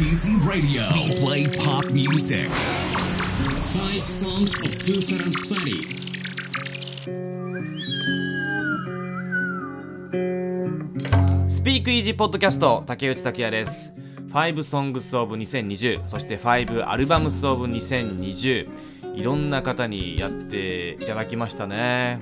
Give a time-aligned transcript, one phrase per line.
[0.00, 0.82] Easy Radio.
[0.94, 2.48] We play pop music.
[2.48, 5.82] Five songs of 2020.
[11.50, 13.92] スピークイージーポッドキャスト竹内拓也です
[14.28, 22.20] 5 Songs of 2020そして5 Albums of 2020いろんな方にやっていただきましたね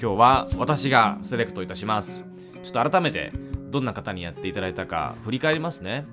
[0.00, 2.24] 今日は私がセレクトいたします
[2.62, 3.32] ちょっと改めて
[3.68, 6.06] どんな方にやっていただいたか振り返りますね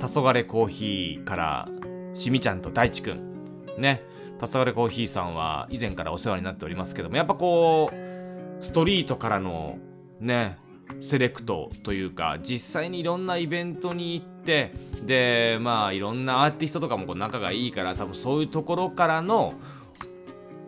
[0.00, 1.68] 黄昏コーヒーから
[2.14, 4.02] しみちゃんと大地くんね
[4.40, 9.78] 黄昏コーヒーさんは以前からお世話になっておりますけどもやっぱこうストリートからの
[10.20, 10.58] ね
[11.00, 14.74] セレクトというか実際にいろんなイベントに行って
[15.04, 19.54] でまあいろんなアーティストとかもこう仲がいいから多分そういうところからの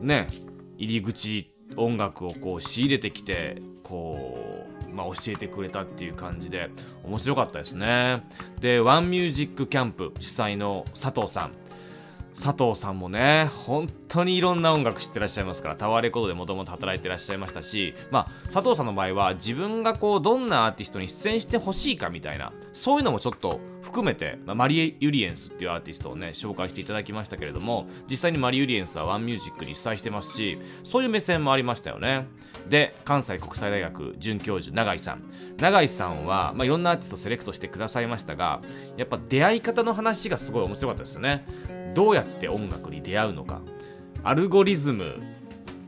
[0.00, 0.28] ね
[0.78, 6.70] 入り口音楽をこう仕入れてきてこう、まあ、教えてくれたっていう感じで
[7.04, 8.24] 面白かったですね。
[8.60, 11.63] でワンミュージックキャンプ主催の佐藤さん。
[12.34, 32.26] 佐藤さんもね本当にいろんな音楽知ってらっしゃいますからタワーレコードでもともと働いてらっしゃいましたしまあ佐藤さんの場合は自分がこうどんなアーティストに出演してほしいかみたいなそういうのもちょっと含めて、まあ、マリエ・ユリエンスっていうアーティストをね紹介していただきましたけれども実際にマリ・ユリエンスはワンミュージックに主催してますしそういう目線もありましたよね。
[32.68, 35.22] で関西国際大学准教授永井さん。
[35.60, 38.60] 永井さんは、まあ、いろんなアーティストセレクトしてくださいましたが
[38.96, 41.46] やっぱ出会い方の話がすごい面白かったですよね。
[41.94, 43.60] どうやって音楽に出会うのか。
[44.22, 45.22] アルゴリズム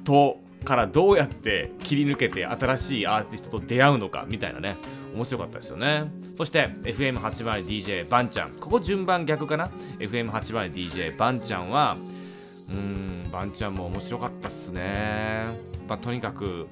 [0.04, 4.76] とからどうやって切り抜けて新しいアーティストと出会うのかみたいなね。
[5.14, 6.10] 面白かったですよね。
[6.34, 8.50] そして FM80DJ バンちゃん。
[8.52, 11.96] ここ順番逆かな？FM80DJ バンちゃんは
[12.68, 15.46] うーんバンちゃんも面白かったっすね。
[15.88, 16.66] まあとにかく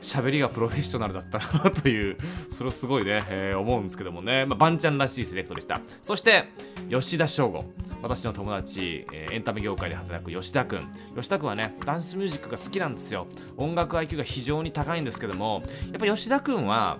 [0.00, 2.16] 喋りがプロフェッショナルだったなという、
[2.48, 5.80] それをすごいね、えー、思うんですけどもね、まあ、バンちゃんらしいセレクトでした。
[6.02, 6.44] そして、
[6.88, 7.64] 吉田翔吾。
[8.02, 10.88] 私の友達、えー、エンタメ業界で働く吉田くん。
[11.16, 13.26] 吉田くんはね、ダンスミュージックが好きなんですよ。
[13.56, 15.62] 音楽 IQ が非常に高いんですけども、
[15.92, 16.98] やっぱ吉田くんは、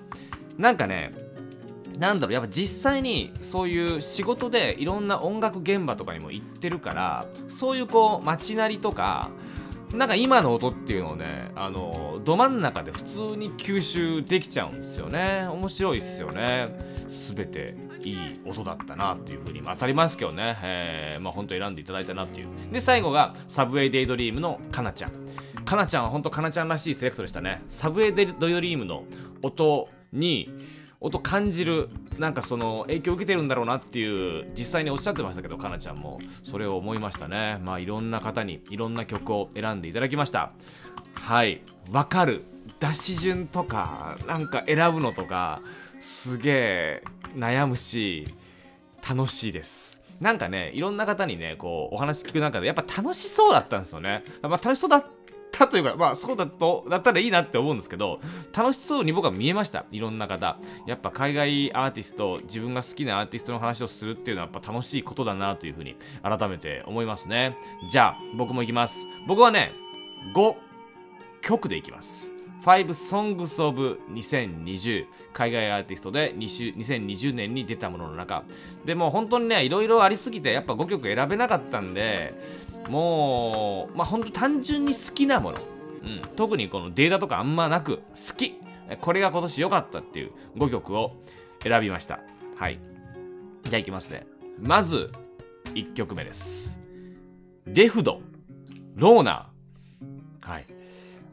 [0.59, 1.12] なんかね、
[1.99, 9.31] なんだろうやっぱ実際にそういう仕事でいろんな音楽現場とかにも行ってるからそういうこう街なりとか
[9.94, 15.49] なんか今の音っていうのをね、あの、ど真ん中で普通に吸収できちゃうんですよね。
[15.50, 16.66] 面白いですよね。
[17.09, 17.75] すべて
[18.05, 22.49] いい音だったなっていうふうに、まあ、当たりますけどね、えー、まあ本当選んでいただいたなっていう。
[22.72, 25.12] で、最後が、サブウェイデイドリームのかなちゃん。
[25.65, 27.62] かなちゃんは本当かなちゃんらしいセレクトでしたね。
[27.69, 29.05] サブウェイデイドリームの
[29.43, 30.50] 音に、
[31.00, 40.53] 音感じるなんかその影響を受けてるんだろうなっていう実際におっしゃってましたけどかなちゃんもそれを思いましたねまあいろんな方にいろんな曲を選んでいただきました
[41.15, 42.44] はいわかる
[42.81, 45.62] 出し順とかなんか選ぶのとか
[46.00, 47.05] すげえ
[47.37, 48.27] 悩むし
[49.09, 54.22] 楽しいですなんかね、いろんな方にね、こう、お話聞く中で、やっぱ楽しそうだったんですよね。
[54.43, 55.06] まあ、楽しそうだっ
[55.50, 58.21] たというか、まあ、そうだと、だったらいいなって思うんですけど、
[58.55, 59.87] 楽しそうに僕は見えました。
[59.91, 60.59] いろんな方。
[60.87, 67.56] やっぱ海外アーティスト、自分が好きなアーティストの話をするっていうのはやっぱ楽しいことだなというふうに改めて思いますね。
[67.91, 69.06] じゃあ、僕も行きます。
[69.27, 69.72] 僕はね、
[70.34, 70.55] 5
[71.41, 72.40] 曲でいきます。
[72.62, 78.44] 5 Songs of 2020海外アーティストで2020年に出たものの中。
[78.84, 82.34] でも本当にねいろいろありすぎてやっぱ5曲選べなかったんで
[82.88, 85.59] もうまあ本当単純に好きなもの、
[86.03, 88.54] うん、特にこのデータとかあんまなく好き。
[89.00, 91.15] これが今年良かったっていう5曲を
[91.62, 92.19] 選びました。
[92.56, 92.81] はい。
[93.65, 94.27] じゃあいきますね。
[94.59, 95.12] まず
[95.75, 96.78] 1曲目です。
[97.66, 98.21] デフド。
[98.97, 99.48] ローナ
[100.41, 100.65] はい。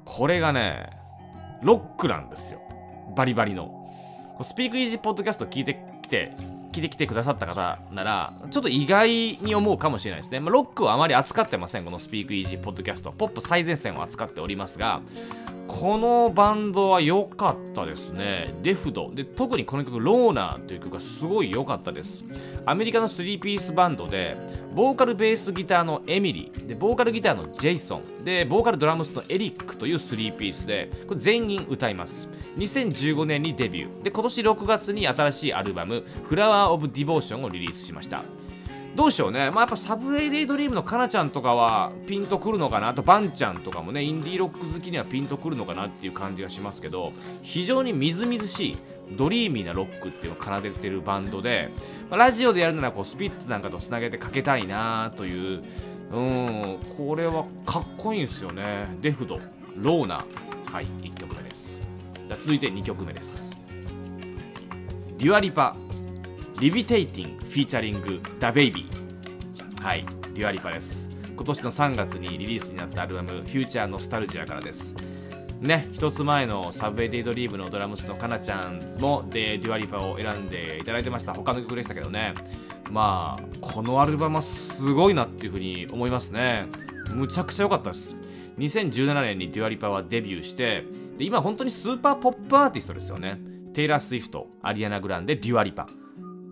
[0.05, 0.96] これがね
[1.61, 2.59] ロックなんですよ。
[3.15, 3.83] バリバリの。
[4.43, 6.33] スピークイージーポッドキャスト聞いてきて、
[6.71, 9.09] 聞いてきてくださった方なら、ちょっと意外
[9.41, 10.39] に思うかもしれないですね。
[10.39, 13.11] まあ、ロックはあまり扱ってません、このスピークイージーポッドキャスト。
[13.11, 15.01] ポップ最前線を扱っておりますが、
[15.67, 18.53] このバンドは良かったですね。
[18.63, 19.11] Dehd。
[19.13, 22.23] で、特にこの曲、 Loner という曲がすごい良かったです。
[22.65, 24.37] アメリカの3ピースバンドで、
[24.73, 32.29] ボーカルベースギターのエミリー、で、ボーカルギターのジェイソン、で、ボーカルドラムスのエリックという3ピースで、これ全員歌います。
[32.57, 34.03] 2015年にデビュー。
[34.03, 38.23] で、今年6月に新しいアルバム、 Flower Of Devotion をリリースしました。
[38.97, 39.51] どうしようね。
[39.51, 42.87] まあ、やっぱ Subway Daydream のかなちゃんとかはピンとくるのかな。
[42.87, 47.13] あとバンちゃんとかもね、インディーロック好きにはピンとくるのかなっていう感じがしますけど、
[47.43, 48.77] 非常にみずみずしい、
[49.15, 51.69] ドリーミーなロックっていうのを奏でてるバンドで、
[52.09, 55.63] まあ、ラジオでやるならこうスピッツなんかとつなげてかけたいなという、
[56.11, 58.87] うん、これはかっこいいんですよね。
[58.99, 60.25] Dehd、Loner。
[60.71, 61.77] はい、1曲目です。
[62.39, 63.55] 続いて2曲目です。
[65.19, 65.75] デュアリパ、
[66.59, 68.87] Levitating Featuring DaBaby.
[69.79, 71.07] はいデュアリパです。
[71.35, 74.95] 今年の3月にリリースになったアルバム Future Nostalgia からです。
[75.61, 81.33] ね、一つ前の Subway Daydream のドラムスのかなちゃんもでデュアリパを選んでいただいてました。
[81.35, 82.33] 他の曲でしたけどね。
[82.89, 86.65] まあこのアルバムはすごいなっていうふうに思いますね。
[87.13, 88.17] むちゃくちゃ良かったです。
[88.57, 90.83] 2017年にデュアリパはデビューして
[91.19, 93.39] で今本当にスーパーポップアーティストですよね。
[93.75, 95.87] テイラー・スウィフトアリアナ・グランデデュアリパ。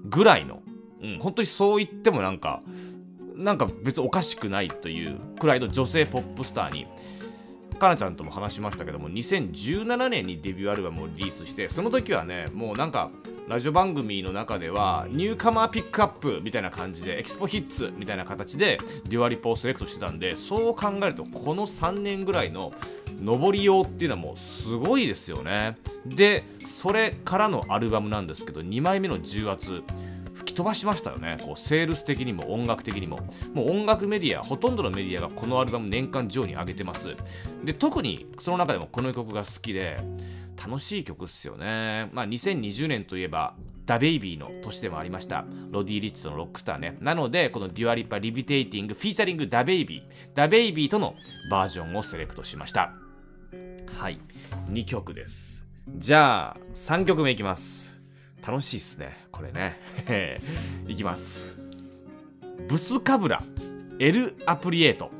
[0.09, 0.61] ぐらいの、
[1.01, 2.61] うん、本当にそう言ってもなんか
[3.35, 6.87] なんか別におかしくないというくらいの女性ポップスターに
[7.75, 13.11] かなちゃんとも話しましたけども2017年にデビューアルバムをリリースしてその時はねもうなんか
[13.47, 22.71] ラジオ番組の中ではニューカマーピックアップみたいな感じでエキスポヒッツみたいな形でデュアリパをセレクトしてたんでそう考えるとこの3年ぐらいの
[23.21, 25.77] 上りようっていうのはもうすごいですよね。
[26.05, 29.83] でそれからのアルバムなんですけど2枚目の重圧
[30.33, 31.37] 吹き飛ばしましたよね。
[31.41, 33.19] こうセールス的にも音楽的にも。
[33.53, 37.15] もう音楽メディアほとんどのメディアがこのアルバム年間上位に上げてます。
[37.63, 39.97] で特にその中でもこの曲が好きで
[40.63, 42.09] 楽しい曲っすよね。
[42.11, 45.45] まあ2020年といえばダベイビーの年でもありました。
[45.71, 46.97] ロディ・リッチとのロックスターね。
[46.99, 50.01] なのでこのデュアリパ・ Levitating Featuring ダベイビー
[50.35, 51.15] ダベイビーとの
[51.49, 52.93] バージョンをセレクトしました。
[53.97, 54.19] はい。
[54.69, 55.64] 2曲です。
[55.87, 58.01] じゃあ3曲目いきます。
[58.45, 59.17] 楽しいっすね。
[59.31, 59.79] これね。
[60.87, 61.57] いきます。
[62.67, 63.43] Buscabulla
[63.99, 65.11] El Aprieto。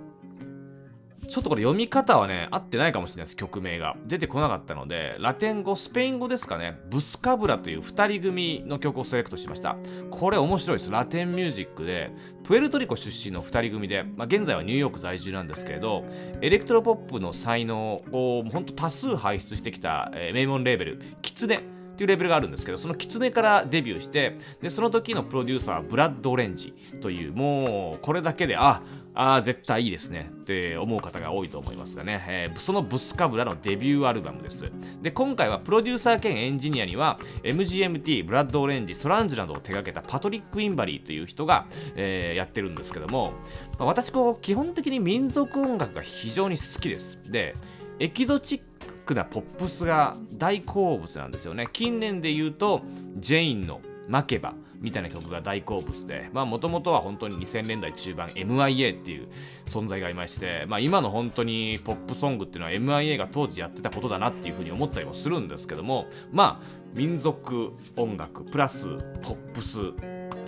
[1.27, 3.95] ちょっとこれ読み方はね、合ってないかもしれないです、曲名が。
[4.05, 9.77] 出てこなかったので、ラテン語、スペイン語ですかね、 Buscabulla という2人組の曲をセレクトしました。
[10.11, 10.91] これ面白いです。
[10.91, 12.11] ラテンミュージックで、
[12.43, 16.03] プエルトリコ出身の2人組で、まあ、現在はニューヨーク在住なんですけれど、
[16.41, 21.61] エレクトロポップの才能を本当多数輩出してきた、えー、名門レーベル、キツネ
[21.95, 28.81] っていうレベルがあるんですけどそのキツネからデビューしてでその時のプロデューサーはブラッド・オレンジというもうこれだけであ
[29.17, 34.69] あ、絶対いいですねって思う方が多いと思いますがね、えー、そのブスカブラのデビューアルバムです。
[35.01, 41.65] で、今回はプロデューサー兼エンジニアには MGMT、ブラッドオレンジ、ソランジュなどを手掛けたパトリック・インバリーという人が、
[41.95, 43.31] えー、やってるんですけども、
[43.79, 47.31] まあ、私こう基本的に民族音楽が非常に好きです。
[47.31, 47.55] で、
[47.99, 51.67] エキゾチックなポップスが大好物なんですよね。
[51.71, 52.81] 近年で言うと、
[53.17, 59.27] ジェインの負けばみたいな曲が大好物でもともとは本当に2000年代中盤 MIA っていう
[59.65, 68.85] 存在がいまして、まあ、今の本当にポップソングっていうのは MIA が当時やってたことだなっていうふうに思ったりもするんですけどもまあ民族音楽プラス
[69.21, 69.83] ポップスっ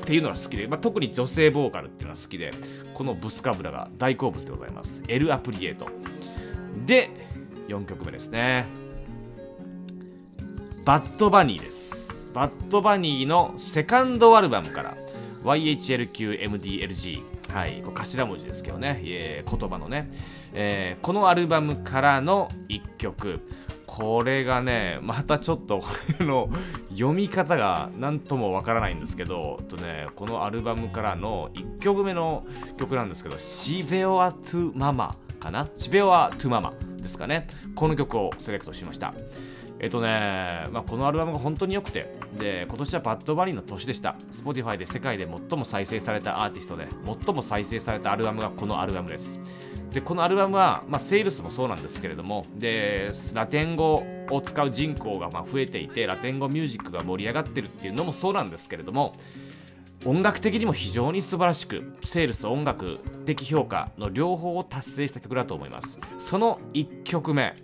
[0.05, 2.51] ていうのが好きで、まあ、特に女性ボーカルっていうのは好きで
[2.93, 5.87] このブスカブラが大好物でございますエル・アプリエート
[6.85, 7.26] で
[7.67, 8.65] 4曲目ですね。
[10.85, 12.31] バッドバニーです。
[12.33, 14.97] バッドバニーのセカンドアルバムから
[15.43, 20.09] YHLQMDLG はい、これ頭文字ですけどね、え、言葉のね、
[20.53, 23.41] えー、このアルバムからの1曲。
[23.85, 25.81] これがねまたちょっと
[26.19, 26.49] の
[26.91, 32.45] 読み方が何ともわからないんですけどとねこのアルバムからの1曲目の
[32.77, 35.67] 曲なんですけどシベオア・トゥ・ママかな？
[35.75, 36.73] シベオア・トゥ・ママ。
[36.97, 39.13] ですかねこの曲をセレクトしました
[39.79, 44.15] えっとね、まあ、このアルバムが本当に良くて、で、今年はバッドバニーの年でした。
[44.31, 49.39] Spotify で世界で最も再生されたアーティストで、最も再生されたアルバムがこのアルバムです。
[49.91, 59.13] で、このアルバムは、まあ、セールスもそうなんですけれども、で、ラテン語を使う人口がま増えていて、ラテン語ミュージックが盛り上がってるっていうのもそうなんですけれども、
[60.05, 67.55] 音楽的にも非常に素晴らしくセールス音楽的評価の両方を達成した曲だと思いますその1曲目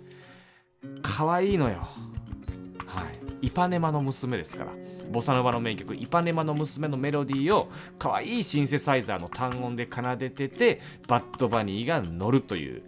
[1.02, 1.86] 可愛いのよ。
[2.86, 3.06] は
[3.40, 3.46] い。
[3.46, 4.72] イパネマの娘ですから。
[5.10, 12.82] ボサノバの名曲、イパネマの娘のメロディーを可愛いシンセサイザーの単音で奏でてて、バッドバニーが乗るという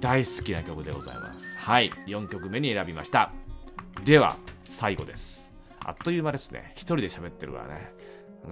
[0.00, 1.58] 大好きな曲でございます。
[1.58, 1.90] はい。
[2.06, 3.32] 4曲目に選びました。
[4.04, 5.50] では、最後です。
[5.84, 6.72] あっという間ですね。
[6.74, 7.92] 一人で喋ってるからね。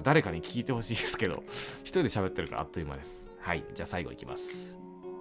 [0.02, 1.42] 誰かに聞いてほしいですけど、
[1.82, 3.30] 一人で喋ってるからあっという間です。
[3.40, 3.64] はい。
[3.74, 4.76] じゃあ最後いきます。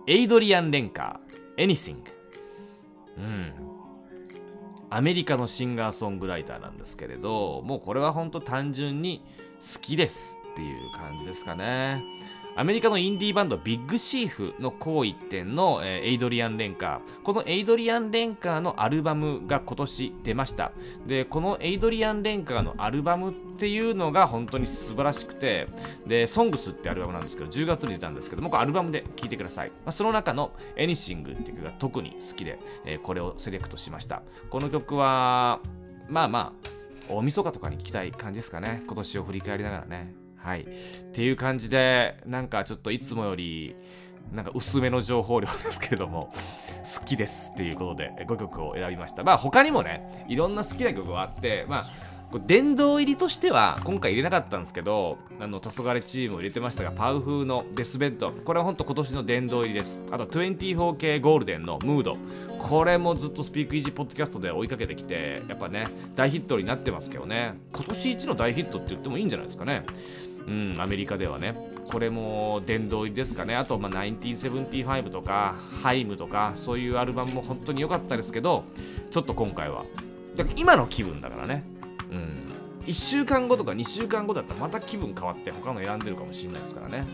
[0.08, 1.98] エイドリアン・レンカー、Anything。
[3.18, 3.54] うん。
[4.90, 9.22] アメリカのシンガーソングライターなんですけれど、もうこれは本当単純に
[9.60, 12.04] 好きですっていう感じですかね。
[12.58, 17.22] アメリカのインディーバンドビッグシーフの高一点の、え、エイドリアン・レンカー。
[17.22, 20.72] このエイドリアン・レンカーのアルバムが今年出ました。
[21.06, 25.68] で、このエイドリアン・レンカーのアルバムっていうのが本当に素晴らしくて、
[26.08, 29.70] で、ソングスってアルバムなんですけど、10月に出たんですけども、アルバムで聴いてください。
[29.70, 34.24] まあ、その中の Anything っていう曲が特に好きで、えー、これをセレクトしました。
[34.50, 35.60] この曲は、
[36.10, 40.62] まあまあ、大晦日とかに聞きたい感じですかね今年を振り返りながらねはい。
[40.62, 40.66] っ
[41.12, 43.76] ていう感じでなんかちょっといつもより
[44.32, 46.32] なんか薄めの情報量ですけれども
[47.00, 49.24] 好きですっていうことで5曲を選びました。
[49.24, 51.86] まあ他にもねいろんな好きな曲があってまあ
[52.46, 58.32] 殿堂入りとしては今回入れなかったんですけどあの黄昏チームを入れてましたがパウ風のデスベッド。
[58.32, 60.02] これは本当今年の殿堂入りです。
[60.12, 62.18] あと 24K ゴールデンのムード。
[62.60, 67.54] これもずっとスピークイージーポッドキャストで追いかけてきてやっぱね大ヒットになってますけどね。
[67.74, 69.86] 今年一の大ヒットって言ってもいいんじゃないですかね。
[70.48, 71.56] うんアメリカではね。
[71.86, 73.56] これも殿堂入りですかね。
[73.56, 78.64] あとまあ1975とかハイムとかそういうアルバムも本当に良かったですけど
[79.12, 79.84] ちょっと今回は。
[80.56, 81.64] 今の気分だからね。
[82.12, 82.48] うん。
[82.86, 87.06] 1週間後とか2週間後だったらまた気分変わって他の選んでるかもしれないですからね。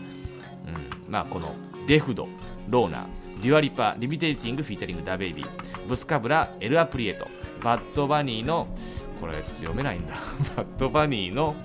[1.06, 1.12] うん。
[1.12, 1.54] まあこの
[1.86, 2.28] Dehd
[2.68, 3.06] Loner
[3.42, 5.48] デュアリパ Levitating Featuring ダベイビー
[5.88, 7.26] Buscabulla El Aprieto
[7.62, 8.68] バッドバニーの
[9.20, 10.14] これちょっと読めないんだ。
[10.56, 11.56] バッドバニーの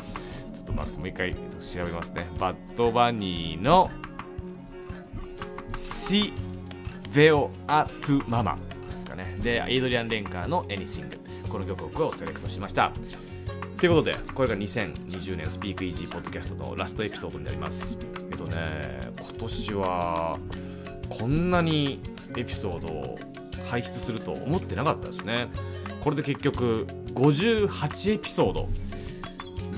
[0.69, 2.27] と待ってもう一回調べますね。
[2.39, 3.89] バッドバニーの
[5.75, 6.33] シ
[7.13, 8.57] ベオアトゥママ
[8.89, 9.35] ですかね。
[9.41, 11.19] でエイドリアン・レンカーのエニシング。
[11.49, 12.91] この曲をセレクトしました。
[13.77, 17.97] ということでこれが2020年スピークイージーポッドキャストのラストエピソードになります。
[18.29, 20.38] えっとね今年は
[21.09, 21.99] こんなに
[22.38, 23.17] エピソードを
[23.65, 25.47] 輩出すると思ってなかったですね。
[26.01, 26.85] これで結局
[27.15, 28.69] 58エピソード。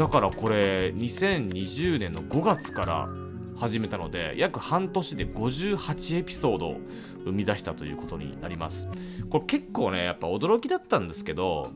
[0.01, 3.09] だからこれ2020年の5月から
[3.55, 6.77] 始めたので約半年で58エピソードを
[7.23, 8.87] 生み出したということになります。
[9.29, 11.73] これ結構ねやっぱ驚きだったんですけど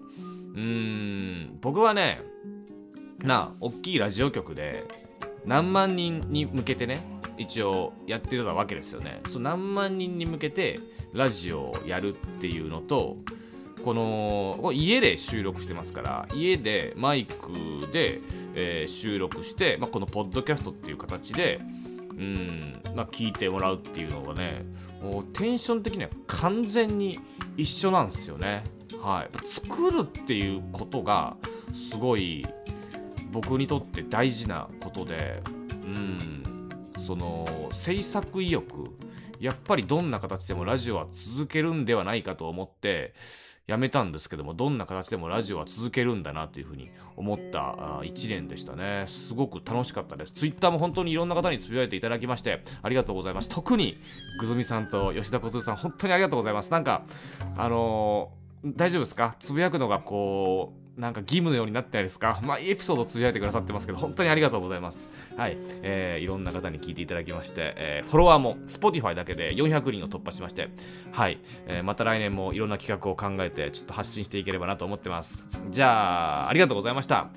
[0.56, 2.24] うーん僕はね
[3.20, 4.86] なあ大きいラジオ局で
[5.46, 6.98] 何万人に向けてね
[7.38, 9.22] 一応やってたわけですよね。
[9.28, 10.80] そう何万人に向けて
[11.14, 13.18] ラジオをやるっていうのと
[13.86, 17.52] この家で収録してますから家でマイク
[17.94, 18.20] で、
[18.56, 21.60] えー収録して、まあ、このポッドキャストっていう形で
[22.10, 24.66] うん、まあ、聞いてもらうっていうのがね
[25.04, 27.20] もうテンション的には完全に
[27.58, 28.64] 一緒なんですよね。
[29.02, 31.36] はい、作るっていうことが
[31.72, 32.44] すごい
[33.32, 35.44] 僕にとって大事なことで
[35.84, 36.44] うん
[36.98, 38.86] その制作意欲
[39.40, 43.14] やっぱりどんな形でもラジオは続けるんではないかと思って
[43.68, 47.60] やめたんですけどもどんな形でもラジオは続けるんだなというふうに思った
[48.04, 49.06] 1年でしたね。
[49.08, 50.34] すごく楽しかったです。
[50.34, 53.50] ツイッターも本当にいろんな方につぶやいていただきましてありがとうございます。
[53.50, 53.98] 特に
[54.40, 56.72] ぐずみさんと吉田小鶴さん本当にありがとうございます。
[56.72, 57.04] なんか
[57.58, 58.46] あのー
[58.76, 59.36] 大丈夫ですか？
[59.40, 62.40] つぶやくのがこうなんか義務のようになってないですか？
[62.42, 65.10] まあエピソードをつぶやいてくださってますけど本当にありがとうございます。
[65.36, 70.70] はい、えーいろんな方に聞いていただきまして、えーフォロワーも Spotify だけで400人を突破しまして
[71.12, 75.46] はい、えーまた来年もいろんな企画を考えてちょっと発信していければなと思ってます。
[75.70, 77.30] じゃあありがとうございました。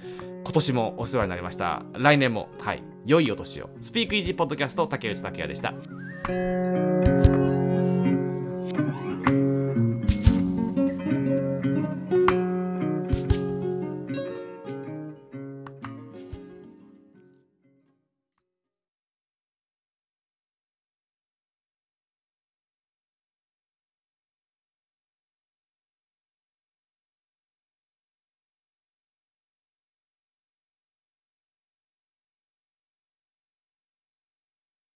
[0.44, 1.82] 今年もお世話になりました。
[1.94, 2.82] 来年もはい。
[3.04, 3.70] 良いお年を。
[3.80, 5.72] スピークイージーポッドキャスト竹内拓也でした。